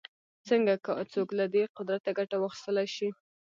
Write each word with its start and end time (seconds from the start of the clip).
څنګه 0.47 0.73
څوک 1.13 1.29
له 1.39 1.45
دې 1.53 1.63
قدرته 1.77 2.09
ګټه 2.19 2.35
واخیستلای 2.39 2.87
شي 2.95 3.09